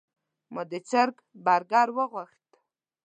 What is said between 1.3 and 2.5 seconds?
برګر وغوښت.